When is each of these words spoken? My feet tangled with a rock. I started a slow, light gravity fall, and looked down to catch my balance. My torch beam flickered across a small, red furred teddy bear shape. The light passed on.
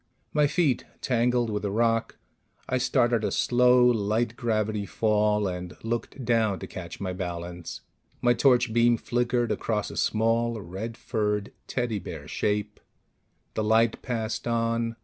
My 0.33 0.47
feet 0.47 0.83
tangled 0.99 1.51
with 1.51 1.63
a 1.63 1.69
rock. 1.69 2.17
I 2.67 2.79
started 2.79 3.23
a 3.23 3.29
slow, 3.29 3.85
light 3.85 4.35
gravity 4.35 4.87
fall, 4.87 5.47
and 5.47 5.75
looked 5.83 6.25
down 6.25 6.57
to 6.57 6.65
catch 6.65 6.99
my 6.99 7.13
balance. 7.13 7.81
My 8.19 8.33
torch 8.33 8.73
beam 8.73 8.97
flickered 8.97 9.51
across 9.51 9.91
a 9.91 9.95
small, 9.97 10.59
red 10.59 10.97
furred 10.97 11.51
teddy 11.67 11.99
bear 11.99 12.27
shape. 12.27 12.79
The 13.53 13.63
light 13.63 14.01
passed 14.01 14.47
on. 14.47 14.95